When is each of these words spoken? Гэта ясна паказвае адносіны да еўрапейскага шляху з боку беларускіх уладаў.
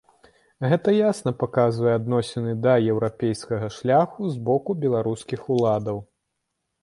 Гэта 0.69 0.93
ясна 0.99 1.33
паказвае 1.41 1.91
адносіны 1.99 2.55
да 2.63 2.73
еўрапейскага 2.93 3.67
шляху 3.77 4.21
з 4.37 4.41
боку 4.47 4.71
беларускіх 4.87 5.41
уладаў. 5.57 5.97